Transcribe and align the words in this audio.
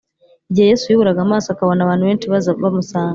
Igihe 0.49 0.67
Yesu 0.71 0.85
yuburaga 0.87 1.19
amaso 1.23 1.47
akabona 1.51 1.79
abantu 1.83 2.03
benshi 2.09 2.29
baza 2.31 2.51
bamusanga 2.63 3.09